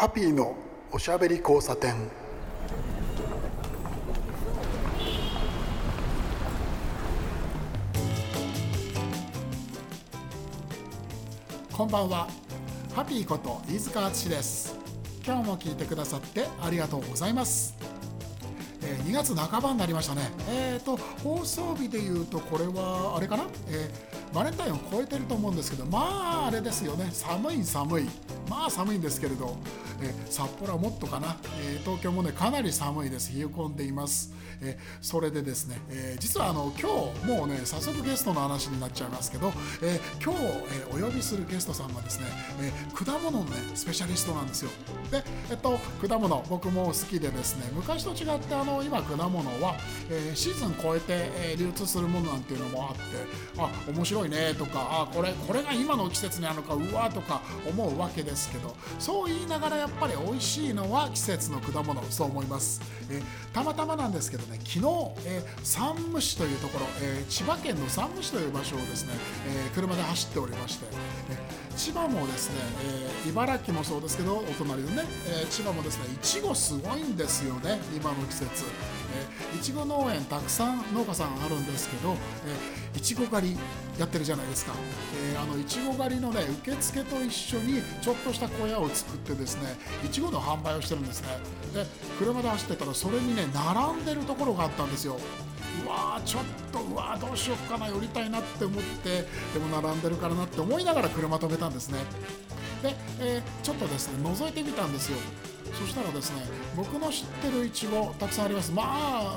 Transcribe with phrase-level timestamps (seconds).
[0.00, 0.56] ハッピーの
[0.90, 1.94] おしゃべり交差点。
[11.70, 12.28] こんばんは。
[12.94, 14.74] ハッピーこと飯塚敦です。
[15.22, 17.76] 今日も聞いてくださってありがとうございます、
[18.82, 20.30] えー2月半ばになりましたね。
[20.48, 25.98] えーと放送日でいうとこれはあれかな、えーバレンタインを超えてると思うんですけどま
[26.44, 27.10] ああれですよね。
[27.12, 28.08] 寒い寒い。
[28.48, 29.56] まあ寒いんですけれど、
[30.02, 33.32] え札幌はもっとかな、え東京もねかなり寒いです。
[33.34, 34.32] 冷え込んでいます、
[34.62, 40.40] えそれでですね、え実はあの今日もうね早速ゲストの話になっちゃいますけど、えー今日、
[40.72, 42.26] えお呼びするゲストさんがですね、
[42.60, 44.70] え果物のねスペシャリストなんですよ。
[45.10, 49.76] でえっと果物僕も好きでですね昔と違ってあの今果物は、
[50.10, 53.00] えシーズン超えて、え流通するものなんていうのもあって
[53.58, 64.86] あ面白いねとかあこれこれが今の季節にあるのかうわとか思うわけですけどそう言いながらやっっぱり美味しいのは季節の果物そう思います、えたまたまなんですけどね昨日、
[65.26, 69.12] え山武市というところ、えー千葉県の山武市という場所をですね、
[69.46, 70.86] えー車で走っておりまして、
[71.30, 71.36] え
[71.76, 72.60] 千葉もですね、
[73.24, 78.64] えー茨城もそうですけどお隣のね、えー千葉もですねいちごすごいんですよね今の季節、
[79.52, 82.16] えいちご農園たくさん農家さんあるんですけど、
[82.94, 83.56] えいちご狩り
[83.98, 84.72] やってるじゃないですか、
[85.32, 91.28] えーあのいちご狩りのね受付と一緒にちょっとした小屋を作ってですねいちごの販売をしてるんですね。
[91.74, 91.86] で
[92.18, 95.16] 車で走ってたらそれにね並んでるところがあったんですよ。
[95.84, 101.98] うわーちょっとうわーどうしようかな寄りたいなって思ってでも並んでるからなって思いながら車止めたんですね。
[102.82, 105.18] で、えーちょっとですね覗いてみたんですよ。
[105.72, 106.42] そしたらですね
[106.76, 108.72] 僕の知ってるいちごたくさんあります。
[108.72, 108.82] ま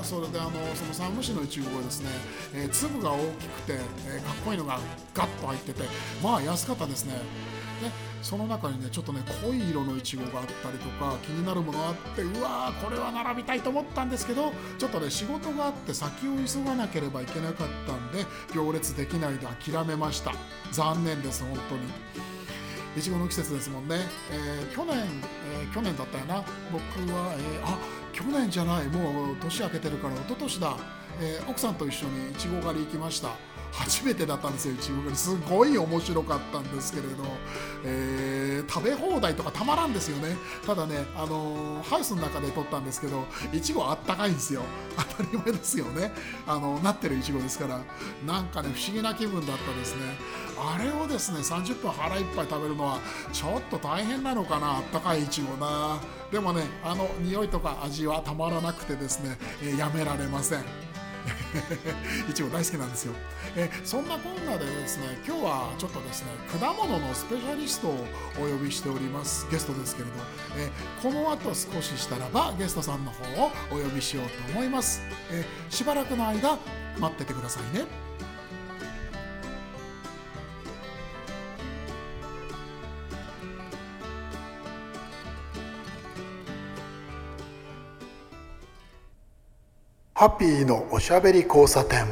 [0.02, 2.08] それであのその山武市のいちごはですね、
[2.54, 3.72] えー粒が大きくて、
[4.08, 4.78] えーかっこいいのが
[5.14, 5.82] ガッと入ってて
[6.22, 7.14] まあ安かったですね。
[7.82, 7.90] で
[8.22, 20.32] その中にねちょっとね濃い色のいちごがあったりとか気になるものがあってうわーこれは並びたいと思ったんですけどちょっとね仕事があって先を急がなければいけなかったんで行列できないで諦めました。
[20.70, 22.33] 残念です本当に。
[22.96, 23.96] いちごの季節ですもんね、
[24.30, 26.44] えー去年、えー去年だったよな。
[26.70, 26.82] 僕
[27.12, 27.78] は、えーあ
[28.12, 28.86] 去年じゃない。
[28.86, 30.76] もう年明けてるから一昨年だ、
[31.20, 33.30] えー奥さんと一緒にいちご狩り行きました。
[33.74, 37.24] 初めてだったんですよいちご狩りすごい面白かったんですけれど、
[37.84, 40.36] えー食べ放題とかたまらんですよね。
[40.66, 44.62] ただね、あのーハウスの中で撮ったんですけどいちごあったかいんですよ。
[44.96, 46.12] 当たり前ですよね。
[46.46, 47.80] あのなってるいちごですから。
[48.26, 50.16] なんかね不思議な気分だったですね。
[50.56, 52.98] あれをですね30分腹いっぱい食べるのは
[53.32, 54.76] ちょっと大変なのかな。
[54.76, 55.98] あったかいいちごな。
[56.32, 60.93] でもねあの匂いとか味はたまらなくてですね、えーやめられません。
[62.28, 63.14] いちご大好きなんですよ、
[63.56, 66.30] えそんなこんなでですね今日はちょっとですね
[66.60, 68.06] 果物のスペシャリストを
[68.38, 70.14] お呼びしておりますゲストですけれど、
[70.56, 70.70] え
[71.02, 76.58] この後少ししたらばゲストさんの方をお呼びしようと思います、えしばらくの間
[76.98, 77.86] 待っててくださいね。
[90.24, 92.06] ハッピーのおしゃべり交差点。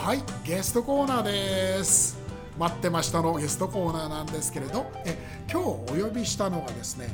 [0.00, 2.16] はいゲストコーナーです。
[2.56, 5.18] 待ってましたのゲストコーナーなんですけれどえ
[5.50, 7.08] 今日お呼びしたのがですね、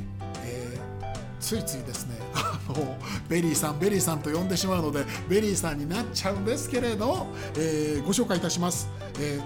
[0.45, 2.95] えーついついですね あの
[3.27, 8.87] ベリーさんベリーさんと呼んでしまうのでベリーさんになっちゃうんですけれど、えーご紹介いたします。
[9.19, 9.43] えー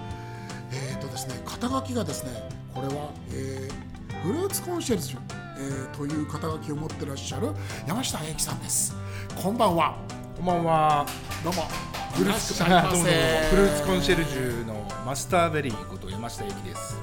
[0.70, 7.48] えーとですね肩書きがですねこれは、えーフルーツコンシェルジュ、えーという肩書きを持ってらっしゃる
[7.86, 8.94] 山下栄紀さんです。
[9.40, 9.96] こんばんは。
[10.36, 11.06] こんばんは。
[11.42, 11.62] どうも。
[12.14, 12.54] フルーツ
[13.86, 16.96] コンシェルジュのマスターベリーこと山下栄紀です。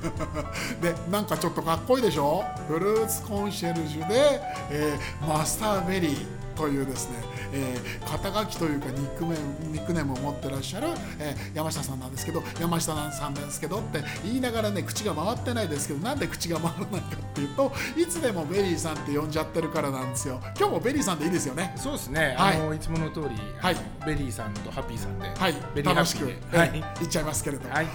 [0.80, 2.44] でなんかちょっとかっこいいでしょ？
[2.68, 4.40] フルーツコンシェルジュで、
[4.70, 6.26] えーマスターベリー
[6.60, 7.16] というですね、
[7.54, 20.40] えー肩書きというかニックネームニックネームを持ってらっしゃる、えー山下さんなんですけど山下さんですけどって言いながらね口が回ってないですけどなんで口が回らないかっていうといつでもベリーさんって呼んじゃってるからなんですよ。
[20.58, 21.72] 今日もベリーさんでいいですよね。
[21.76, 22.34] そうですね。
[22.36, 22.56] はい。
[22.56, 23.26] あのいつもの通り、
[23.58, 23.76] はい。
[24.06, 25.54] ベリーさんとはぴいさんで、はい。
[25.74, 26.34] ベリーハ楽しく、はい。
[26.68, 27.86] ー言っちゃいますけれどはい。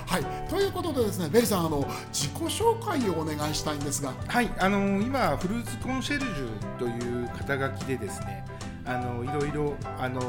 [0.50, 4.14] ということでですねベリーさんあの自己紹介をお願いしたいんですが。
[4.28, 8.44] はい、あの今フルーツコンシェルジュという肩書きでですね、
[8.86, 10.22] あのいろいろあの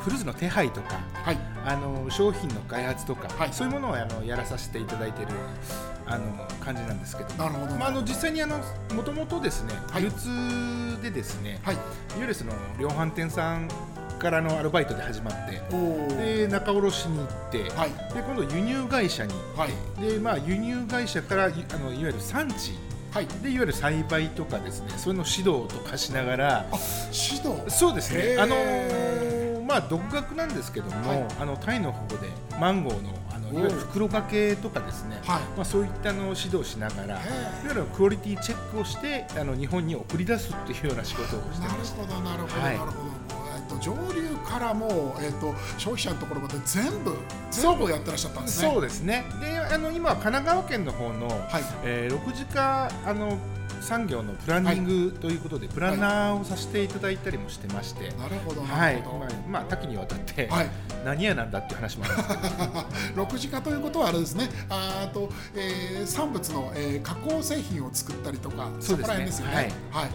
[0.00, 1.38] フルーツの手配とか、はい。
[1.64, 3.52] あの商品の開発とか、はい。
[3.52, 5.32] そういうものをあのやらさせていただいている
[6.04, 8.58] あの感じなんですけど、なるほど、まあ、あの実際にあの
[8.94, 10.02] もともとですね、はい。
[10.02, 11.74] 流通でですね、はい。
[11.74, 11.84] いわ
[12.18, 13.68] ゆるその量販店さん
[14.18, 17.90] からのアルバイトで始まっておおで仲卸に行って、はい。
[18.12, 20.10] で今度輸入会社に行って、はい。
[20.10, 22.72] でまあ、輸入会社からいあのいわゆる産地
[23.14, 23.28] はい。
[23.42, 26.78] でいわゆる栽培とかですねそういうのを指導とかしながらあ
[27.12, 27.62] 指導？
[27.68, 28.36] そうですね。
[28.38, 31.26] あのーまあ独学なんですけども、はい。
[31.40, 32.28] あのタイの方で
[32.60, 35.42] マンゴーのあのいわゆる袋掛けとかですね、はい。
[35.56, 37.20] まあ、そういったのを指導しながらいわ
[37.68, 42.02] ゆるクオリティチェックをしてあの日本に送り出すっていうような仕事をしてました。
[42.02, 42.78] ほどなるほど、はい。
[42.78, 43.08] なるほど。
[43.08, 43.13] えっ
[43.76, 47.16] と上流からもうえっと消費者のところまで全部
[47.50, 48.70] 全部やってらっしゃったんですね。
[48.70, 49.24] そうですね。
[49.40, 51.62] であの今は神奈川県の方の、はい。
[51.84, 53.38] えー、6時間あの
[53.80, 60.68] 産業のプランニングということで、プランナーをさせていただいたりもしてまして、なるほどはないるほど、まあ、まあ多岐にわたって、はい。
[61.04, 62.14] 何屋なんだっていう話もある。
[62.14, 64.48] んですけど6時化ということはあれですね。
[64.70, 69.02] ああと、えー産物の、えー加工製品を作ったりとかそうですね。
[69.02, 69.72] こら辺ですよね。
[69.90, 70.08] はい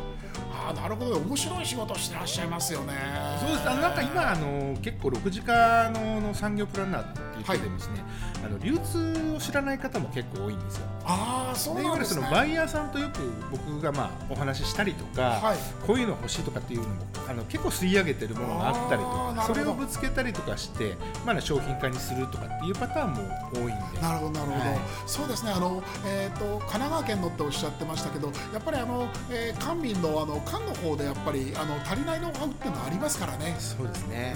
[0.69, 1.17] はいあーなるほど。
[1.17, 2.93] 面白い仕事をしてらっしゃいますよね。
[3.39, 3.69] そうです。
[3.69, 8.03] あのなんか今あの結構6時間のの産業プランナーって言っててですね、
[8.45, 10.85] あの流通を知らない方も結構多いんですよ。
[11.05, 13.19] ああそうでいわゆるなんですねそのバイヤーさんとよく
[13.51, 15.57] 僕がまあお話ししたりとか、はい。
[15.85, 16.95] こういうの欲しいとかっていうのも
[17.27, 20.95] あの結構吸い上げてるものがあったりとかそれをぶつけたりとかして、
[21.25, 23.21] まあ、商品化にするとかっていうパターンも
[23.53, 24.01] 多いんで。
[24.01, 24.79] なるほどなるほど、はい。
[25.07, 25.51] そうですね。
[25.51, 34.35] あの、えー、と神奈川県のっておっしゃってましたけどやっぱりあの、えー官民のあの官の方でやっぱりあの足りないノウハウっていうのはありますからね、そうですね、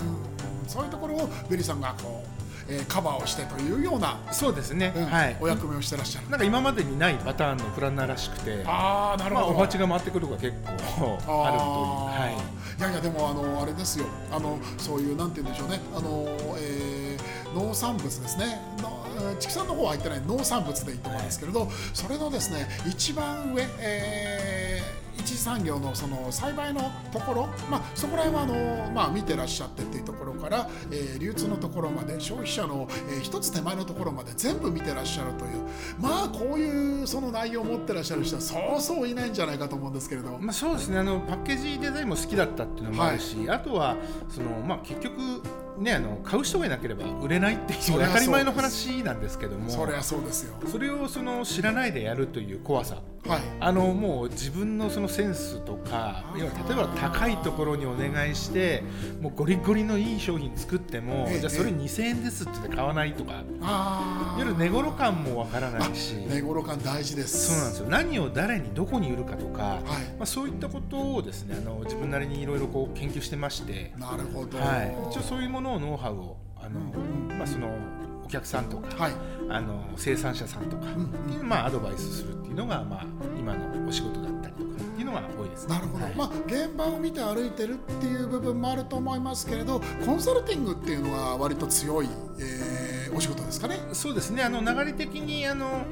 [0.63, 5.37] うん、そういうところをベリーさんがこう、えーカバーをしてというような、そうですね、うんはい。
[5.41, 6.29] お役目をしてらっしゃる。
[6.29, 14.05] なんか今までにないパターンのプランナーらしくてああなるまあ、ほど、お鉢が回ってくるのが結構あるという、はい、いやいやでもあのあれですよ。
[14.31, 15.81] あのそういうなんて言うんでしょうね。
[15.95, 16.25] あの、
[16.57, 18.59] えー農産物ですね。
[19.39, 24.62] 畜産の方は入ってない農産物でいいと思うんですけれど、それのですね一番上、えー
[25.17, 35.51] 一次産業のその栽培のところ、まあ、そこら辺はあの、まあ、見てらっしゃってっていうところから、えー流通のところまで消費者の、えー一つ手前のところまで全部見てらっしゃるという
[35.99, 40.37] まあこういうその内容を持ってらっしゃる人はそうそういないんじゃないかと思うんですけれど。
[40.39, 43.95] まあ、そうですねあのパッケージデザインも好きだったっていうのもあるし、あとは
[44.29, 45.41] その、まあ、結局、
[45.77, 50.55] ね、あの買う人がいなければ売れないっていう当たり前の話なんですけどもそりゃそうですよ。
[50.67, 53.41] それをその知らないでやるという怖さはい。
[53.59, 58.83] あのもう自分のそのセンスとか要は例えば高いところにお願いして
[59.21, 64.41] もうゴリゴリのいい商品作ってもええじゃあそれ2000円ですって買わないとかああ。
[64.41, 67.47] いわゆる値頃感もわからないし値頃感大事です。
[67.47, 69.81] そうなんですよ何を誰にどこに売るかとか、はい。
[69.81, 74.57] まあ、そういったことをですねあの自分なりにいろいろ研究してまして、なるほど。
[74.57, 77.75] はい、一応そういうものをノウハウをあの、うんまあ、その
[78.25, 79.13] お客さんとか、はい。
[79.49, 83.05] あの生産者さんとかうんっていう、まあ、アドバイスするっていうのが、まあ、
[83.37, 85.75] 今のお仕事だったりとかっていうのが多いですね。
[85.75, 86.15] なるほど、はい。
[86.15, 93.77] まあ現場を見て歩いてるっていう部分もあると思いますけれどコンサルティングっていうのは割と強い、えーお仕事ですかね。
[93.93, 94.41] そうですね。
[94.41, 95.85] あの流れ的にあの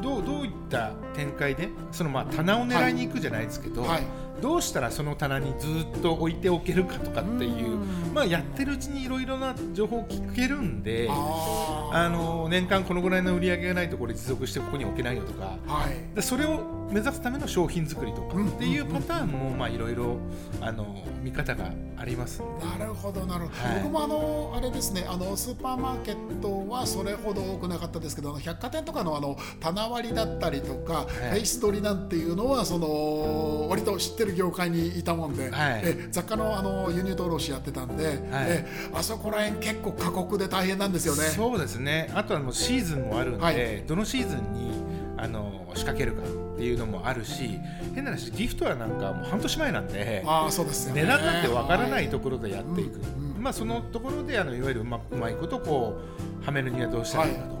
[0.00, 4.02] どうどういった展開でそのまあ棚を狙いに行くじゃないですけど、はい
[4.40, 5.66] どうしたらその棚にず
[5.98, 8.14] っと置いておけるかとかっていううん。
[8.14, 15.56] まあ、やってるうちにいろいろな情報を聞けるんであの年間このぐらいの売り上げがないところで持続してここに置けないよとか。
[15.66, 16.14] はい。
[16.14, 20.18] でそれを目指すための商品作りとかうんっていうパターンもまあいろいろ
[20.60, 22.40] あの見方があります
[22.78, 23.82] なるほどなるほど、はい。
[23.82, 35.82] 僕もあのあれですねあのスーパーマーケットはそれほど多くなかったですけどあの百貨店とかのあの棚割りだったりとか、フェイス取りなんていうのはその割と知ってる業界にいたもんで、はい。
[35.84, 41.22] え雑貨のあの輸入登録やってたんで、えあそこら辺結構過酷で大変なんですよね。
[41.24, 42.10] そうですね。
[42.14, 43.84] あとはもうシーズンもあるんで、はい。
[43.86, 44.70] どのシーズンに
[45.16, 47.58] あの仕掛けるかっていうのもあるし
[47.94, 51.02] 変な話ギフトはなんかもう半年前なんでああそうですよね。
[51.02, 55.98] 値段なんてわからないところでやっていく、うんうんまあ、そのところであのいわゆるうまうまいことこ
[56.42, 57.54] うはめるにはどうしたらいいかと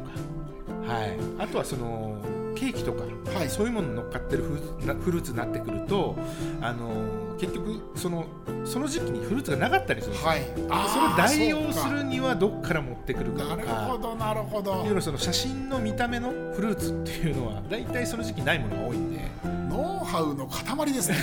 [0.86, 1.16] か、はい。
[1.38, 2.15] あとはその
[2.56, 6.16] ケーキとか、はいそういうものに乗っかってるフルーツになってくると
[6.60, 8.26] あの結局その
[8.64, 10.42] その時期にフルーツがなかったりするんですよ、はい。
[10.88, 14.94] それを代用するにはどっから持ってくるかかなるほどなるほどいわゆ。
[14.94, 21.16] るその写真の見た目のフルーツっていうのは大体その時期ないものが多いんでノウハウの塊ですね。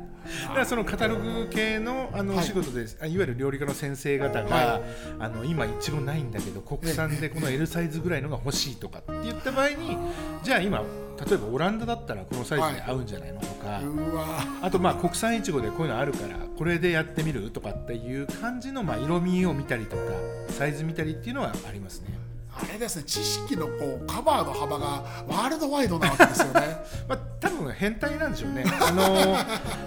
[0.48, 2.44] だからそのカタログ系のあのはい。
[2.44, 4.80] お仕事です、あいわゆる料理家の先生方が、は
[5.18, 9.96] あの今いちごないんだけど国産でこの L サイズぐらいのが欲しいとかって言った場合に
[10.42, 10.82] じゃあ今
[11.24, 14.26] 例えばオランダだったらこのサイズで合うんじゃないのとか、うわ。
[14.62, 20.02] あとまあ国産いちごでこういうのあるからこれでやってみるとかっていう感じのまあ色味を見たりとか
[20.50, 22.26] サイズ見たりっていうのはありますね。
[22.58, 24.86] あれですね知識のこうカバーの幅が
[25.28, 26.76] ワールドワイドなわけですよね。
[27.06, 28.64] まあ、多分変態なんでしょうね。
[28.80, 29.36] あの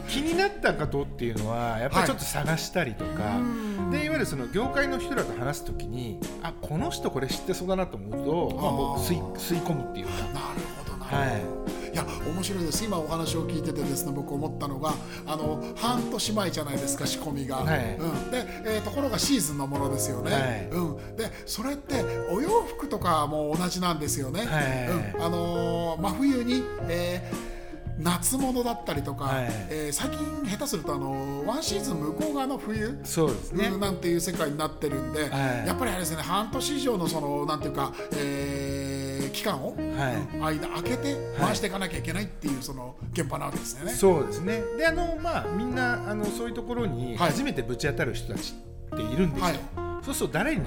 [0.07, 3.91] 気になったことっていうのはやっぱりちょっと探したりとか、うん。
[3.91, 12.84] でいわゆるその業界の人らと話すときにあこの人これ知ってそうだなと思うとまあ、もう吸い吸い込むっていうか、なるほどなるほど、はいいや面白いです。
[12.84, 14.93] 今お話を聞いててですね僕思ったのが
[15.25, 17.96] あの半年前じゃないですか仕込みが、はい。
[17.96, 20.67] うん、で、えーところがシーズンのものですよね、はい。
[20.72, 25.15] うん、でそれってお洋服とかも同じなんですよね、はい。
[25.17, 25.24] うん。
[25.24, 27.60] あのー真冬に、えー
[28.01, 29.48] 夏物だったりとか、はい。
[29.69, 30.19] えー最近
[30.50, 35.67] 下手するとあのワンシーズン向こう側の冬そうですね、なんていう世界になってるんで、はい。
[35.67, 38.68] やっぱりあれですね半年以上のそのなんていうか、えー
[39.29, 40.57] 期間を、はい。
[40.57, 43.93] 間空けて回していかなきゃいけないっていうその現場なわけですよね。
[43.93, 44.62] そうですね。
[44.77, 47.31] であのまあみんなあのそういうところにはい。
[47.31, 48.53] 初めてぶち当たる人たち
[48.93, 49.59] っているんですよ、はい。
[50.03, 50.63] そうすると誰に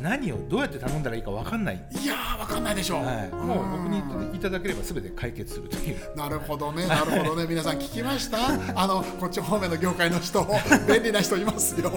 [0.00, 3.04] 何をどうやって頼んだらいいか分かんない、いやーわかんないでしょう。
[3.04, 6.16] はい、もう僕にいただければ全て解決するという。
[6.16, 8.38] なるほどね、 なるほどね、皆さん聞きました？
[8.74, 10.46] あのこっち方面の業界の人、
[10.88, 11.90] 便利な人いますよ。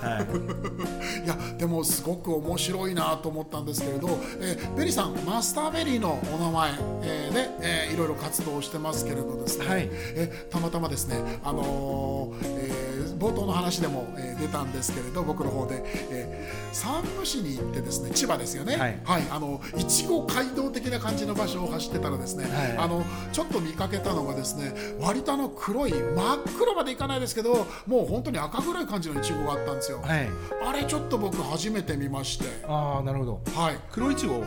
[0.00, 0.26] はい。
[1.24, 4.08] いや、でもすごく面白いなと思ったんですけれど、
[4.40, 6.70] えーベリーさん、マスターベリーのお名前、
[7.02, 9.66] えーで、えーいろいろ活動してますけれどですね。
[9.66, 9.88] はい。
[9.90, 18.76] えたまたまですね、あのーえー冒頭の話でも、えー出たんですけれど僕の方で、えー山武市に行ってですね千葉ですよね。
[19.04, 19.22] はい。
[19.30, 22.76] あのいちご街道的な感じの場所を走ってたらですね、はい。
[22.78, 30.28] あのちょっと見かけたのがですね割とあの黒い真っ黒までいかないですけどもう本当に赤黒い感じのいちごがあったんですよ、はい。
[30.64, 32.44] あれちょっと僕初めて見まして。
[32.66, 33.40] ああなるほど。
[33.54, 33.76] はい。
[33.90, 34.46] 黒いちごは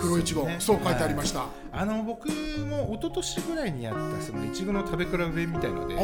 [0.00, 0.56] 黒いちご、ね。
[0.58, 5.96] そう書いてありました、あの僕も一昨年ぐらいにやったそのいちごの食べ比べみたいので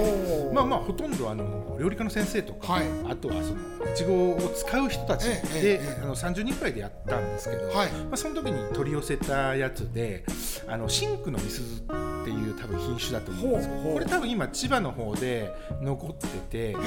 [0.53, 2.87] まあまあほとんどあの料理家の先生とか、はい。
[3.09, 6.01] あとはそのいちごを使う人たちで、ええええ。
[6.03, 7.91] あの30人くらいでやったんですけど、はい。
[7.91, 10.25] まあ、その時に取り寄せたやつで
[10.67, 11.85] あのシンクのみすずっ
[12.25, 16.79] ていう多分品種だと思うんですけどこれ多分今千葉の方で残っててへで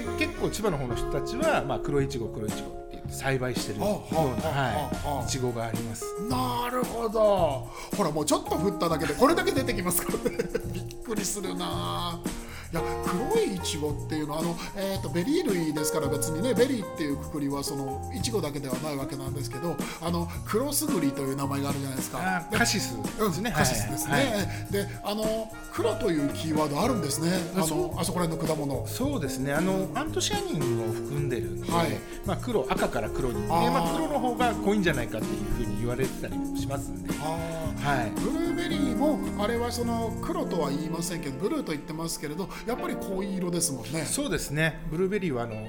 [0.00, 6.04] え結構千葉の方の人たちは、まあ、黒いちご黒いちごって栽培してるような、はい、いちごがあります。
[6.28, 7.68] なるほど。
[7.96, 10.38] ほらもうちょっと振っただけでこれだけ出てきますからね。
[10.72, 12.20] びっくりするな
[12.70, 22.18] いや黒いいちごっていうのはあの、えー、とベリー類ですから別にねベリーっていうくくりはそのいちごだけではないわけなんですけどあのクロスグリという名前があるじゃないですか。
[22.52, 22.94] あカシス。
[22.94, 23.52] うんですね。
[23.52, 24.72] カシスですね、はいはい。
[24.72, 27.30] であの黒というキーワードあるんですね。
[27.54, 28.86] あのあそこら辺の果物。
[28.86, 29.54] そうですね。
[29.54, 31.90] あのアントシアニンを含んでるんで、はい。
[32.26, 33.70] まあ、黒赤から黒にで、あー。
[33.70, 38.10] まあ、黒の方が濃いんじゃないかっていうふうに言われてたりもしますんで、あはい。
[38.10, 44.04] ーブルーベリーもあれはその黒とは言いませんけどブルーと言ってますけれどやっぱり濃い色ですもんね。
[44.04, 44.80] そうですね。
[44.90, 45.66] ブルーベリーはあの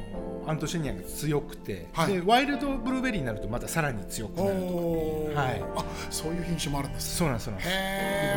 [0.47, 2.13] アントシアニンが強くて、はい。
[2.13, 5.35] でワイルドブルーベリーになるとまたさらに強くなるとおー。
[5.35, 5.63] はい。
[5.75, 7.55] あそういう品種もあるんですそうなんですブ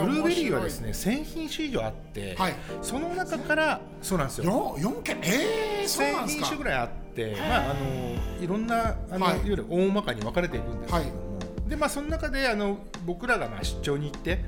[0.07, 2.55] ルーベリーはですね1000品種以上あって、はい。
[2.83, 4.45] その中からそうなんですよ。
[4.45, 5.19] よ4件？
[5.23, 6.47] えー、そうなん1000ですか。
[6.47, 9.37] 品種ぐらいあって、まあ、あのいろんなあの、はい。
[9.37, 14.45] い、わゆる大まかに分かれているんですけれども、でまあ、その中であの僕らがまあ出張に行って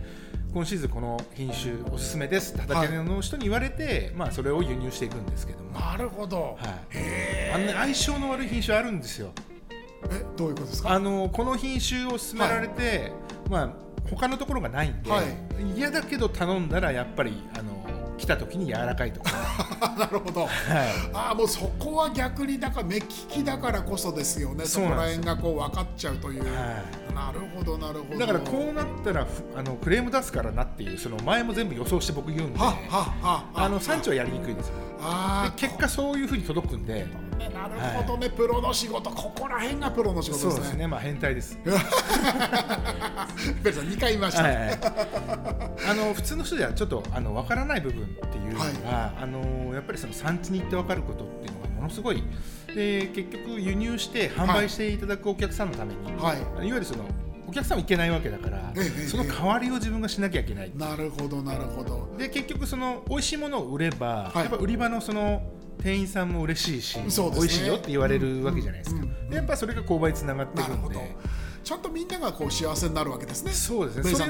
[0.55, 2.55] 今シーズンこの品種おすすめです。
[2.55, 9.33] って畑の人に言われて、まあ、それを輸入していくんですけども、なるほど、はい、へあのね相性の悪い品種あるんですよ。
[10.09, 10.93] ーえどういうことですか？
[10.93, 13.11] あのこの品種を勧められて、
[13.51, 13.71] まあ
[14.09, 15.27] 他のところがないんで、はい。
[15.77, 17.74] 嫌だけど頼んだらやっぱりあの
[18.17, 19.31] 来た時に柔らかいとか、
[19.99, 20.43] なるほど。
[20.43, 20.51] はい、
[21.13, 24.65] ああもうそこは逆にだから目利きだからこそですよね。
[24.65, 26.83] そこら辺がこう分かっちゃうという、は
[27.15, 28.19] なるほどなるほど。
[28.21, 32.79] だからこうなったらふあのクレーム出すからなっていうその前も全部予想して僕言うんではっはっ
[33.23, 37.07] はあの産地はやりにくいですよあ結果そういうふうに届くんで
[37.39, 39.11] ねなるほどね、プロの仕事。
[39.11, 40.53] ここら辺がプロの仕事でね。
[40.53, 40.87] そうですすね。
[40.87, 41.71] まあ変態です、 ベ
[43.71, 44.79] ルさん2回言いました、はいはい
[45.87, 52.23] あの普通の人ではちょっとあの分からない部分っていうのは、あのやっぱりその産地に行って分かることっていうのがものすごい。
[52.75, 56.39] で結局輸入して販売していただくお客さんのために、はい。
[56.39, 57.05] い、わゆるその
[57.47, 62.15] お客さんはいけないわけだから、ええその代わりを自分がしなきゃいけないなるほどなるほど。
[62.19, 64.39] で結局その美味しいものを売れば、はい。
[64.39, 65.43] やっぱ売り場のその
[65.83, 67.05] 店員さんも嬉しいし、ね。
[67.05, 69.09] 美味しいよって言われるわけじゃないですか、うん。
[69.09, 69.31] うん。
[69.31, 71.17] でやっぱそれが購買につながっていくんで。
[71.65, 73.51] ちゃんとみんながこう幸せになるわけですね。
[73.53, 74.03] そうですね。
[74.11, 74.27] そうな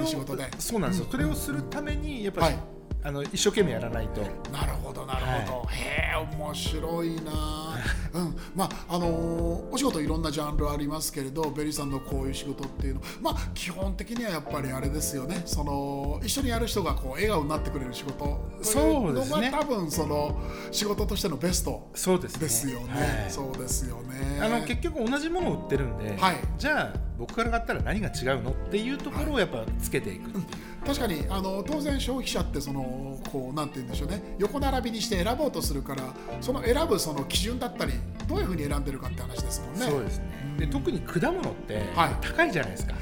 [0.86, 2.73] んですよ、それをするためにやっぱり、はい
[3.04, 4.22] あの一生懸命やらないと。
[4.50, 7.78] なるほどなるほど、へえ面白いな。
[8.14, 8.36] うん。
[8.56, 13.00] まああのーお仕事いろんなジャンルありますけれどベリーさんのこういう仕事っていうの。
[13.20, 15.42] まあ基本的にはやっぱりあれですよね。
[15.44, 18.40] その一緒にやる人がこう笑顔になってくれる仕事。
[18.62, 19.50] そうですね。
[19.52, 22.40] 多分その仕事としてのベストそうですね。
[22.40, 22.86] ですよね。
[23.22, 23.30] はい。
[23.30, 24.38] そうですよね。
[24.40, 26.36] あの結局同じものを売ってるんで、はい。
[26.56, 30.44] じゃあ僕から買ったら何が違うのっていうところをやっぱつけていくっていう、
[30.86, 34.22] 確かにあの当然消費者ってそのこうなんて言うんでしょうね。
[34.38, 36.02] 横並びにして選ぼうとするから
[36.40, 37.92] その選ぶその基準だったり
[38.26, 39.86] どういうふうに選んでるかって話ですもんね。
[39.86, 40.56] そうですね。
[40.58, 42.16] で特に果物ってはい。
[42.20, 42.94] 高いじゃないですか、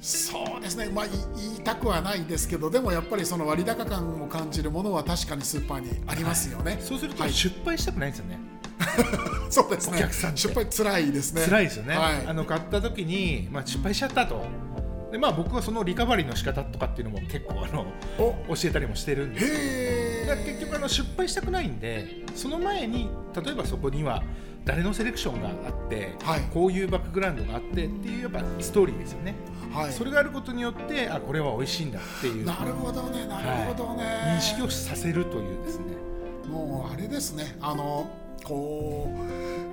[0.00, 6.78] そうですね、まあ、い言いたくはないですけどでもやっぱりその割高感を感じるものは確かにスーパーにありますよね。
[6.80, 7.32] そうするとはい。
[7.32, 8.38] 失敗したくないんですよね、
[9.50, 9.98] そうですね。
[9.98, 11.42] お客さん失敗つらいですね。
[11.44, 12.26] 辛いですよね、はい。
[12.26, 14.44] あの買った時に、まあ、失敗しちゃったと。
[15.12, 17.86] で、まあ、僕はそのリカバリーの仕方とかっていうのも結構あの
[18.18, 18.54] お。
[18.54, 24.22] 教えたりもしてるんですけど結局あの失敗したくないんでその前に例えばそこには
[24.64, 26.40] 誰のセレクションがあって、はい。
[26.52, 29.34] こういうバックグラウンドがあってっていうやっぱストーリーですよね、
[29.72, 32.44] はい、それがあることによってあこれは美味しいんだっていう。
[32.44, 34.04] なるほどねなるほどね、
[34.36, 35.84] 認識をさせるというですね。
[36.48, 37.56] もうあれですね。
[37.60, 38.10] あの
[38.42, 39.10] こ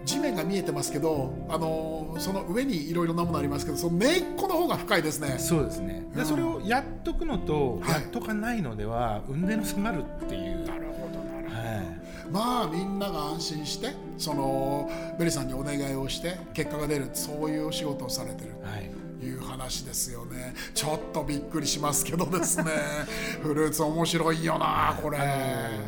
[0.04, 5.38] う地面が見えてますけどあのその上にいろいろなものありますけどその根っこの方が深いですね。
[5.40, 6.04] そうですね。
[6.12, 6.18] うん。
[6.18, 7.92] でそれをやっとくのと、はい。
[7.92, 11.58] やっとかないのでは運命の差があるっていう、なるほどなるほど。
[11.58, 12.02] はい。
[12.32, 14.90] まあみんなが安心してその
[15.20, 18.52] ベリーさんにお願いをして結果が出るそういうお仕事をされてる。
[18.64, 18.90] はい。
[18.90, 20.54] という話ですよね。
[20.74, 22.72] ちょっとびっくりしますけどですね。
[23.42, 25.18] フルーツ面白いよなこれ。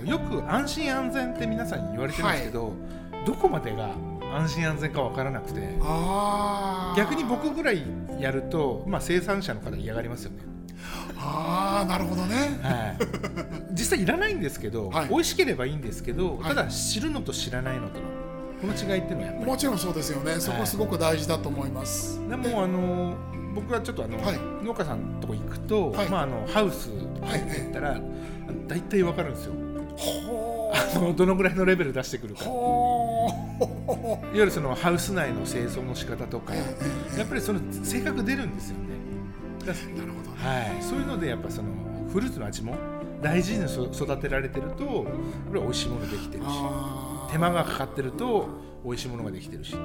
[0.06, 2.74] よく安心安全って皆さんに言われてるんですけど、
[3.26, 3.92] どこまでが
[4.34, 5.62] 安心安全か分からなくて
[6.98, 7.84] 逆に僕ぐらい
[8.20, 10.38] やると、まあ、生産者の方嫌がりますよね、
[11.18, 12.36] ああなるほどね。
[12.62, 12.98] はい、
[13.72, 15.10] 実際いらないんですけど、はい。
[15.10, 16.44] 美味しければいいんですけど、はい。
[16.44, 18.23] ただ知るのと知らないのとの
[18.64, 19.46] この違いっていうのはやっぱり。
[19.46, 20.40] もちろんそうですよね。
[20.40, 23.14] そこすごく大事だと思います、でもあの
[23.54, 24.40] 僕はちょっとあの、はい。
[24.64, 26.10] 農家さんのとこ行くと、はい。
[26.10, 26.90] まあ、あのハウス
[27.22, 29.54] 入っていったら、あの大体わかるんですよ。
[29.98, 32.46] ほあのどのぐらいのレベル出してくるか。
[32.46, 36.64] いわゆるそのハウス内の清掃の仕方とか、え
[37.16, 38.84] えやっぱりその性格出るんですよね。
[39.60, 40.74] だなるほどね。
[40.74, 41.68] はい、そういうのでやっぱその
[42.12, 42.76] フルーツの味も
[43.22, 45.06] 大事にそ育てられてるとこ
[45.54, 46.48] れは美味しいものできてるし
[47.34, 48.48] 手間がかかってると
[48.86, 49.84] 美味しいものができてるしっていう。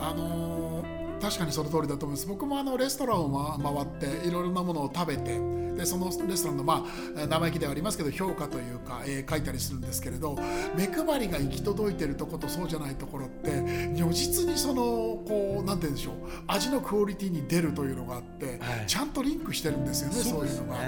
[0.00, 2.28] あのー確かにその通りだと思います。
[2.28, 3.86] 僕もあのレストランを、ま、回っ
[4.20, 5.36] ていろいろなものを食べて
[5.74, 6.82] でそのレストランの、まあ
[7.16, 10.38] えー、生意気ではありますけど評価というか、えー書いたりするんですけれど
[10.76, 13.50] 目配りが行き届いてるとことそうじゃないところって
[13.96, 14.82] 如実にその
[15.26, 16.14] こうなんて言うんでしょう
[16.46, 18.86] 味のクオリティに出るというのがあって、はい。
[18.86, 20.14] ちゃんとリンクしてるんですよね。
[20.14, 20.78] そういうのが。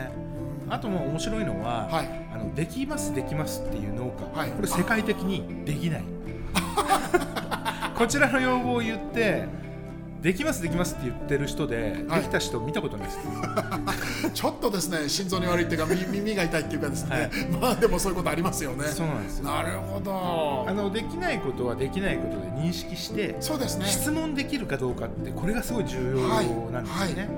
[0.70, 2.08] あともう面白いのは、はい。
[2.32, 4.50] あのできますできますっていう農家、はい。
[4.50, 6.04] これ世界的にできない。
[7.98, 9.46] こちらの要望を言って
[10.22, 12.20] できますできますって言ってる人で、はい。
[12.20, 14.30] できた人見たことないです。
[14.32, 17.30] ちょっとですね心臓に悪いっていうかみ 耳が痛いっていうかですね、はい。
[17.60, 18.84] まあでもそういうことありますよね。
[18.84, 19.44] そうなんですよ。
[19.46, 20.66] なるほど。
[20.68, 23.86] あのできないことはできないことで認識してそうですね。
[23.86, 27.28] 質問できるかどうかってこれがすごい重要なんですよね、はい。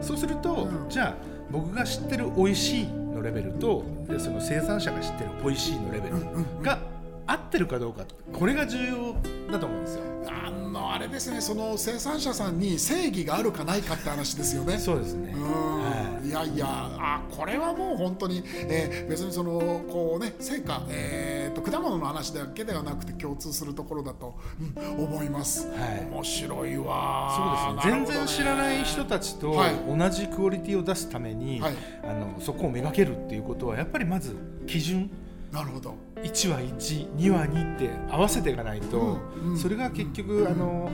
[0.00, 0.88] そうすると、うん。
[0.88, 6.14] じゃあ僕が知ってる美味しいのレベルとでその生産者が知ってる美味しいのレベル
[6.62, 6.78] が
[7.26, 9.14] 合ってるかどうかこれが重要
[9.52, 10.02] だと思うんですよ。
[10.28, 11.40] あのあれですね。
[11.40, 14.78] その生産者さんに正義があるかないかって話ですよね。
[14.78, 15.42] そうですね、うん。
[15.82, 26.08] はいいやいやあこれはもう本当に、えー別にそのこうね成果、えー、と果物の話だけではなくて共通するところだと、うん思います、はい。
[26.10, 27.92] 面白いわそうですね。
[27.92, 29.74] 全なるほど然知らない人たちとはい。
[29.98, 31.74] 同じクオリティを出すために、はい。
[32.04, 35.10] あのそこをめがけるっていうことはやっぱりまず基準。
[35.52, 35.94] なるほど。
[36.22, 39.58] 1は12は2って合わせていかないと、うんうん。
[39.58, 40.90] それが結局、あの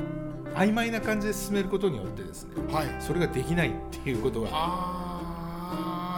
[0.54, 2.86] 曖昧な感じで進めることによってですねはい。
[2.98, 4.48] それができないっていうことが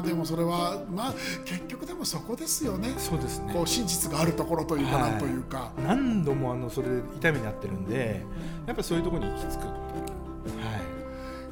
[0.03, 2.95] でもそれはまあ結局でもそこですよね。
[2.99, 3.53] そうですね。
[3.53, 5.11] こう真実があるところというか、はい。
[5.13, 5.73] なんというか。
[5.79, 8.25] 何度もあのそれで痛みになってるんで
[8.67, 9.88] やっぱそういうところに行き着く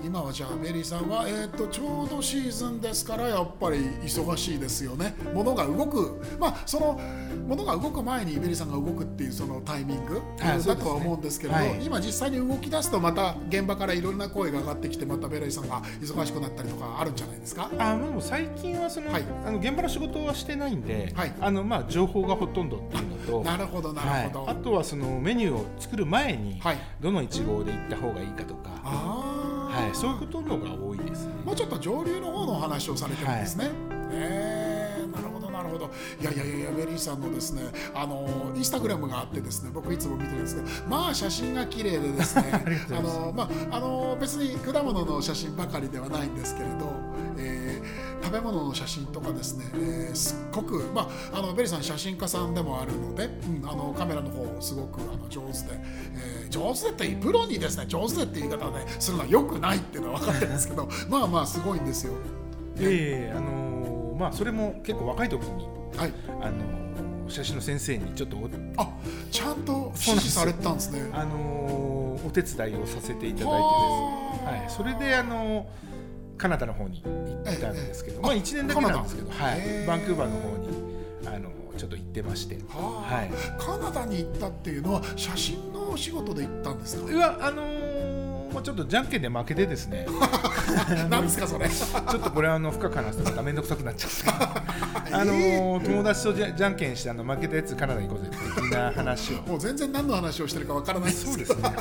[0.02, 5.14] 今はじゃあベリーさんは、えー、とちょうどシーズンですからやっぱり忙しいですよね。
[5.34, 6.20] 物が動く。
[6.38, 7.00] まあその
[7.46, 11.84] 物が動く前にベリーさんが動くっていうそのタイミング、だとは思うんですけれど、はい。
[11.84, 17.70] 今実際に動き出すとまた現場からいろんな声が上がってきてまたベリーさんが忙しくなったりとかあるんじゃないですか？
[17.72, 19.24] い、あもう最近はその,、はい。
[19.44, 21.32] あの現場の仕事はしてないんで、はい。
[21.40, 26.78] あのまあ、情報がほとんどっていうのとなるほどなるほど、はい、あとはそのメニューを作る前に、はい。
[27.00, 29.45] どのいちごで行った方がいいかとか、あー
[29.82, 31.34] はい、そういうことのが多いですね。
[31.44, 33.70] もうちょっと上流の方のお話をされてるんですね。
[34.10, 37.62] えーなるほどなるるほどいやいやいやベリーさんのですね
[37.94, 42.44] あのインスタグラムがあってですね僕いつも見てるんですけどまあ写真が綺麗でですね
[42.90, 46.90] あのまああの別に果物の写真ばかりではないんですけれど、
[47.36, 47.75] えー、
[48.26, 55.80] 食べ物の写真とかですね、えー、すっごくまああのベリーさん写真家さんでもあるので、うん、あのカメラの方すごくあの上手で、
[56.42, 62.14] えー、上手でってプロにですね上手でって言い方で、ね、するのはよくないっていうのは分かってるんですけど まあまあすごいんですよ。
[62.78, 66.12] ええー、あのー、まあそれも結構若い時に、はい、
[66.42, 68.36] あのー、写真の先生にちょっと
[68.76, 68.90] あ
[69.30, 71.08] ちゃんと指示されたんですね。
[71.12, 71.36] あの
[72.26, 73.84] お手伝いをさせていただいてで
[74.34, 74.42] す。
[74.42, 75.66] ね、はい、それであの
[76.36, 80.68] カナダの方に行ったんですけど、まあ1年だけなんですけど、はい、バンクーバーの方に
[81.26, 87.12] あのちょっと行ってまして、はい、カナダに行ったっていうのは写真のお仕事で行ったんですか？
[87.12, 87.62] いやあの
[88.52, 90.06] もうちょっとじゃんけんで負けてですね。
[91.10, 91.68] 何ですかそれ。
[91.68, 99.42] ちょっとこれはあの深く話すとまた面倒くさくなっちゃうん あのー、友達とじゃじゃんけんしてあの負けたやつカナダ行こうぜ的な話を。
[99.42, 101.74] もう全然何の話をしてるかわからないそうですね、はい、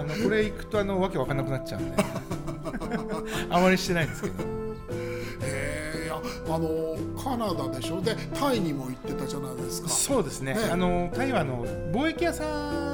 [0.00, 1.96] あのこれ行くとあのわけわかんなくなっちゃうんで
[3.50, 4.34] あまりしてないんですけど。
[5.42, 8.00] えー、あのカナダでしょ？
[8.00, 9.88] でタイにも行ってたじゃないですか。
[9.88, 12.44] そうですね、ね、あのタイはあの貿易屋さ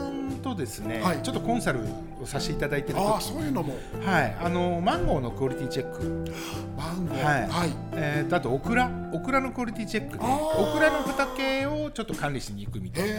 [0.08, 1.80] んとですね、はい、ちょっとコンサル
[2.22, 3.74] をさせていただいてるあそういうのも。
[4.04, 4.36] はい。
[4.42, 6.32] あのマンゴーのクオリティチェック。
[6.76, 7.24] マンゴー。
[7.24, 8.90] はい、はい、えー、あとオクラ。
[9.12, 13.16] オクラのクオリティチェックでオクラの畑をちょっと管理しに行くみたいな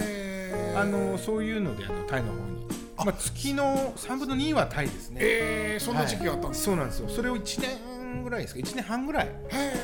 [0.75, 2.53] あのそういうのであのタイの方に。
[2.95, 5.19] まあ、月の3分の2はタイですね。
[5.21, 7.09] えー、そんな時期があったんです、はい、そうなんですよ。
[7.09, 9.29] それを1年ぐらいですか、1年半ぐらい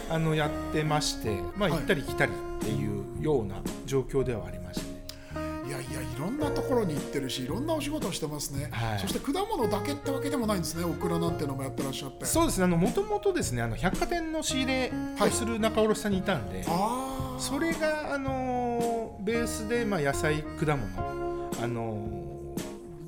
[0.10, 4.89] あのやってまして、まあ、行ったり来たりっていうような状況ではありました
[5.72, 12.26] やいやいろんなところに行ってるしいろんなお仕事をしてますね、はい、そして果物だけってわけでもないんですねオクラなんてのもやってらっしゃって。
[12.26, 20.88] そうですねもともとですねあの百貨店の仕入れをする仲卸さんにいたんで、はい、それがあのベースで、まあ、野菜果物
[21.62, 22.56] あの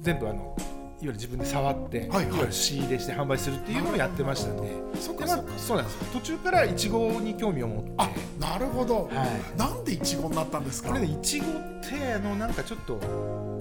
[0.02, 0.71] 全部あのい
[1.08, 4.72] わゆる自分で触って、はいはい、いわゆる仕入れして販売するっていうのをやってましたんで。
[4.96, 5.14] そ
[5.58, 5.98] そうなんです。
[6.14, 7.92] 途中からいちごに興味を持って。
[7.98, 8.10] あ
[8.40, 10.90] なるほど、はい、なんでいちごになったんですか？
[10.90, 11.50] これねいちごっ
[11.82, 13.00] てあのなんかちょっと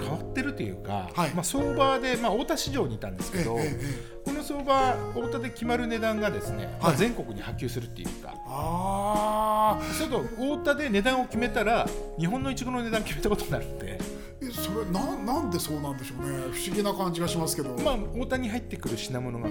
[0.01, 3.81] 変わってるというか、はい、まあ、相場で、まあ、太田市場にいたんですけど、えええ、
[4.25, 8.35] この相場太田で決まる値段がですね、はい、まあ、全国に波及するっていうか。
[8.47, 11.87] あちょっと太田で値段を決めたら
[12.19, 13.99] 日本のいちごの値段決めたことになるんで。
[14.43, 16.37] えそれななんでそうなんでしょうね。
[16.53, 17.71] 不思議な感じがしますけど。
[17.83, 19.49] まあ大谷に入ってくる品物が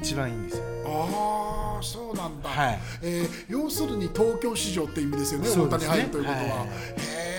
[0.00, 0.64] 一番いいんですよ。
[0.86, 2.80] ああそうなんだ、はい。
[3.02, 6.70] えー、要するに東京市場って意味ですよね大谷に入るということは、はい、へ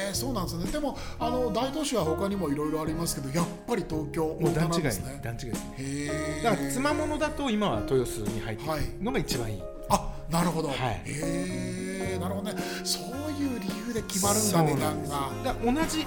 [0.10, 0.66] えそうなんですね。
[0.72, 5.22] でもあの大都市は他にもいろいろありますけどやっぱり東京大田なんですね。
[5.24, 6.42] 段違いですね。
[6.44, 12.62] だからつまものだと今は豊洲に入ってるのが一番いい、はい、あなるほど、はい、へえなるほどね。
[12.84, 15.30] そういう理由で決まるんだ値段が。
[15.44, 16.06] だ同じ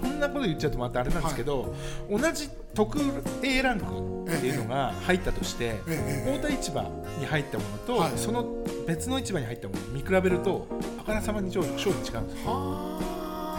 [0.00, 1.62] こんなこと言っちゃうとまたあれなんですけど、
[2.08, 2.98] はい、同じ特
[3.42, 3.84] A ランク
[4.32, 5.80] っていうのが入ったとして、
[6.26, 6.82] 大田市場
[7.18, 8.46] に入ったものと、はい、その
[8.86, 10.66] 別の市場に入ったものを見比べると
[10.98, 12.20] あからさまに商品違うんですよ。
[12.46, 12.98] は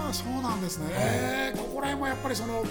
[0.09, 2.63] あそうなんですね、はい、ここら辺もやっぱりその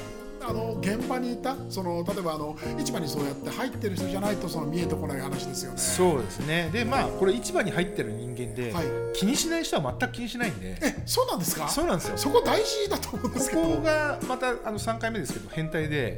[0.47, 5.79] あの現場にいたその例えばあの市場にそうやって入ってる人じゃないとその見えてこない話ですよね。
[5.79, 6.71] そうですね。
[6.73, 10.77] でまあこれ市場に入ってる人間で、はい、気にしない人は全く気にしないんで。
[10.83, 11.69] えそうなんですか？
[11.69, 12.19] そうなんですよ。
[12.19, 13.63] そこ大事だと思うんですけど。
[13.63, 16.17] ここがまたあの3回目ですけど変態で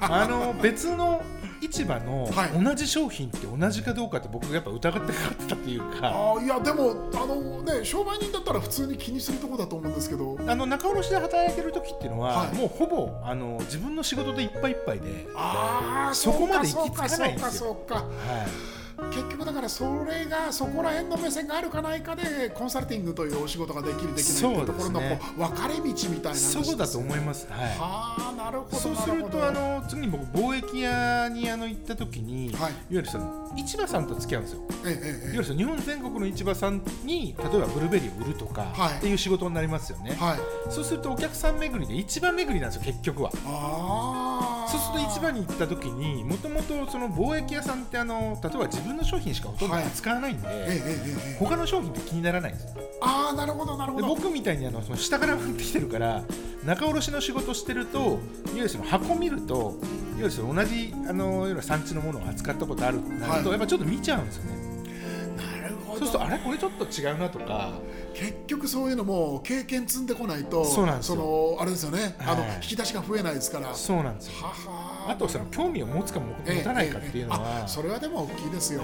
[0.00, 1.22] あの別の
[1.64, 2.28] 市場の
[2.62, 10.36] 同じ商品って同じかどうかって僕がやっぱ疑ってかかってたっていうか、あいやでもあのね商売人だったら普通に気にするところだと思うんですけど。
[10.46, 17.76] あの仲卸で働いてる時っていうのは、はい、もうほぼあの自分の仕事でいっぱいいっぱいであそこまで行き着かないんですよ。
[17.76, 18.28] そうかそうかそうか。
[18.28, 27.46] はい結局だからそれがそこら辺の目線があるかないかでコンサルティングというお仕事ができるできないというところのこう分かれ道みたいな、ね、そうだと思います。
[27.50, 27.68] はい。
[27.78, 28.76] はあなるほど。
[28.76, 34.60] そうするとあの次に僕貿易屋にあの行った時に、はい、いわゆるその市場さんと付き合うんですよ。
[34.84, 40.12] ええええ、いわゆるその日本全国の市場さんに例えばブルーベリーを売るとか、はい、っていう仕事になりますよね。
[40.12, 40.38] はい。
[40.70, 43.30] そうするとお客さん巡りで市場巡りなんですよ結局は。
[43.44, 44.53] ああ。
[44.74, 50.56] そうすると市場に行った時にもともとその貿易屋さんってあの例えば自分の商品しかほとんど使わないんで、はい、
[51.38, 52.82] 他の商品って気にならないんですよ。
[53.00, 54.06] ああなるほどなるほど。
[54.08, 56.22] 僕みたいにあのその下から降ってきてるから
[56.64, 58.18] 仲卸の仕事してるといわ
[58.56, 59.70] ゆるその箱見るといわ
[60.18, 64.56] ゆるその同じあのいわゆる産地のものを扱ったことあるなると、やっぱちょっと見ちゃうんですよね。
[65.62, 66.00] なるほど。
[66.00, 66.38] そうするとあれ？
[66.38, 67.72] これちょっと違うなとか
[68.14, 73.74] 結局そういうのも経験積んでこないとそうなんですそのあれですよね、はい、あの引き出しが増えないですから。
[73.74, 74.32] そうなんですよ。
[74.42, 74.94] はは。
[75.06, 78.82] あとその興味を持つか持たないかっていうのは、それはでも大きいですよ、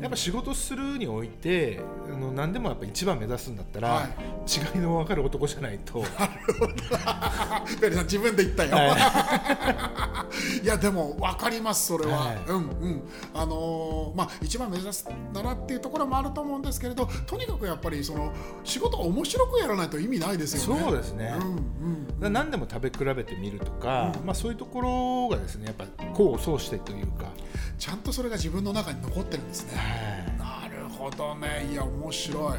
[0.00, 1.80] やっぱ仕事するにおいて
[2.12, 6.04] あの何でもやっぱ一番目指すんだったら、はい、違いの分かる男じゃないと。
[8.06, 10.26] 自分で言ったよ、は
[10.60, 13.02] い、 いやでも分かりますそれは、はい、うんうん。
[13.34, 18.32] あのー、まあ一番目指すならっていうところもあると思うんですけれどとにかくやっぱりその
[18.64, 20.82] 仕事を面白くやらないと意味ないですよね。
[20.82, 22.26] そうですね、うんうん。
[22.26, 27.30] うん、何でも食べ比べてみるとか、うん、まあそういうところがですねやっぱ功を奏してというか。
[27.78, 31.68] ちゃんとそれが自分の中に残ってるんですね、なるほどね。
[31.70, 32.58] いや面白い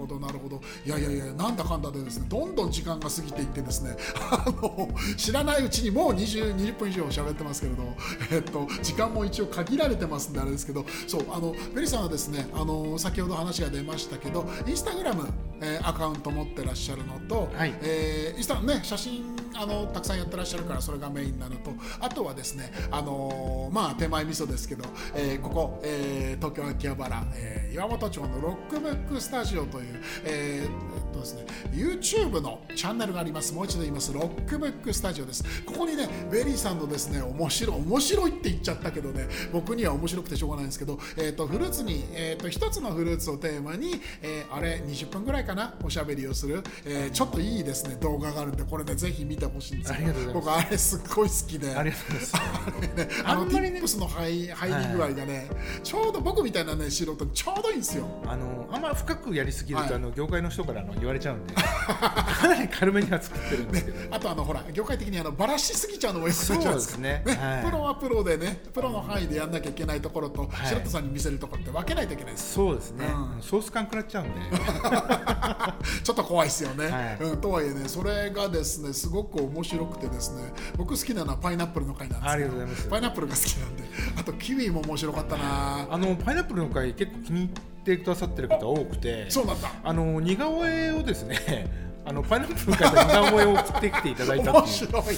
[0.00, 0.60] ほどなるほど。
[0.84, 3.96] いやいやいやなんだかんだでですねどんどん時間が過ぎていってですね
[4.30, 7.82] あの知らないうちにもう 20, 20分以上喋ってますけれど、
[8.30, 15.28] えっと、時間も一応限られてますんであれですけどそうあのベリさんはですねあの先ほど話が出ましたけどインスタグラム、
[15.60, 24.84] えー、アカウント持ってらっしゃるのと、はい、えー、インスタね写真あのたくさんやってらっしゃるからそれがメインなのとあとはですねあのまあ手前味噌ですけど、
[25.14, 29.89] えー、ここ、えー、東京秋葉原、えー、岩本町のロックブックスタジオという、
[30.24, 31.46] えー、っとですね。
[31.72, 33.52] YouTube のチャンネルがあります。
[33.54, 34.12] もう一度言います。
[34.12, 35.44] ロックブックスタジオです。
[35.64, 45.74] ここにねベリーさんのですね面白い面白いって言っちゃったけどね僕には面白くてしょうがないんですけど、えー、っとフルーツに、えー、っと一つのフルーツをテーマに、えー、あれ20分ぐらいかな？
[45.82, 48.64] おしゃべりをする、えー、ちょっといいですね動画があるんで。
[48.64, 51.74] これねぜひ見てほしいんですけど僕あれすっごい好きで。
[51.74, 52.36] ありがとうございます。
[52.36, 58.06] あれねあのティップスの入入り具合がね、はい、ちょうど僕みたいなね素人にちょうどいいんですよ。
[58.26, 61.54] あのあんま深くやりすぎると、はい、あの業界の人からの言われちゃうんで。
[61.54, 74.40] かなり軽めには作ってるんですけど、ね、あとあのほら業界的にあのバラしすぎちゃうのもよくないですねね、はい、プロはプロでねプロの範囲でやんなきゃいけないところと、はい、素人さんに見せるところって分けないといけないですそうですね、うん、ソース感食らっちゃうんで。
[76.02, 80.42] ちょっと怖いですよね、はい、うん、とはいえねそれがですねすごく面白くてですね
[80.76, 83.84] 僕好きなのはパイナップルの回なんですけどパイナップルが好きなんで。
[84.16, 85.86] あとキウイも面白かったな。
[85.90, 89.72] あのパイナップルの回結構気に入ってくださってる方多くてそうなんだ。
[89.82, 94.64] あの似顔絵をですね あのパイナップルから似顔絵を送ってきていただいたっていう。
[94.64, 95.14] 面白い、はい、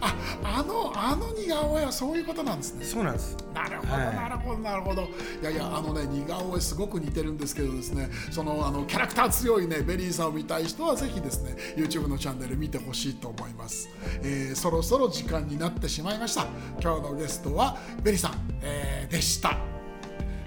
[0.00, 2.84] ああのあの似顔絵はそういうことなんですね。
[2.84, 3.36] そうなんです。
[3.54, 5.02] なるほど、はい、なるほどなるほど。
[5.02, 13.88] いやいやあのね似顔絵すごく似てるんですけどですねそのあのキャラクター強いねベリーさんを見たい人はぜひですね YouTube のチャンネル見てほしいと思います、
[14.22, 16.46] えー、そろそろ時間になってしまいました。
[16.82, 19.79] 今日のゲストはベリーさん、えー、でした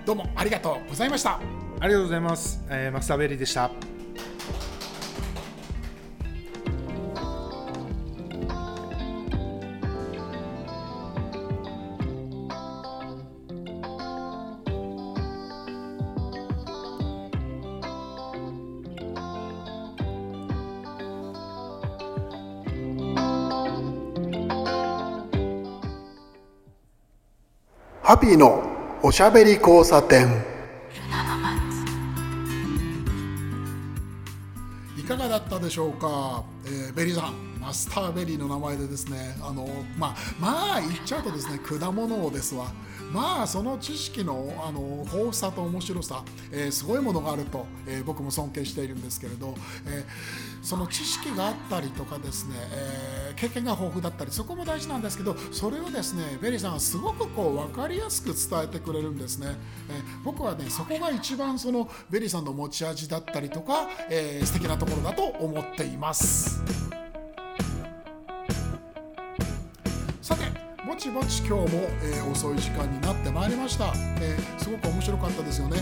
[0.05, 1.39] どうもありがとうございました。
[1.79, 3.71] ありがとうございます、えー、マスターベリーでした。
[28.01, 28.72] はぴいの
[29.05, 30.25] おしゃべり交差点。
[34.97, 42.71] いかがだったでしょうか、えー、ベリーさんマスターベリーの名前でですねあのまあまあ言っちゃうとですね果物をですわ。
[43.13, 49.53] まあその知識のあの豊富さと面白さ、えー、すごいものがあると、えー、僕も尊敬しているんですけれど、
[49.85, 50.03] えー、
[50.63, 59.55] その知識があったりとかですね、え経験が豊富だったりそこも大事なんですけどそれをですねベリーさんはすごくこう分かりやすく伝えてくれるんですね、
[59.89, 66.82] え僕はねそこが一番そのベリーさんの持ち味だったりとか、えー、素敵なところだと思っています。
[70.93, 75.81] ぼちぼち今日も、えー、遅い時間になってまいりました、えー、すごく面白かったですよね。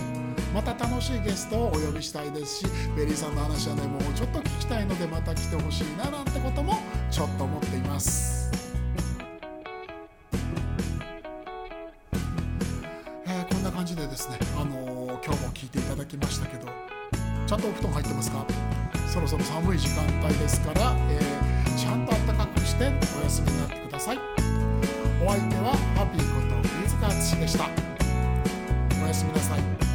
[0.54, 6.80] また楽しいゲストをお呼びしたいですしベリーさんの話はねもうちょっと聞きたいのでまた来てほしいななんてことも
[7.12, 8.52] ちょっと思っています。
[13.28, 16.68] えー、こんな感じでですね、あのー、今日も聞いていただきましたけど
[17.48, 18.46] ちゃんとお布団入ってますか？
[19.10, 22.86] そろそろ寒い時間帯ですから、えー、ちゃんと暖かくして
[23.20, 24.31] お休みになってください。
[25.24, 27.70] お相手はハッピーこと飯塚敦でした。
[29.04, 29.91] おやすみなさい。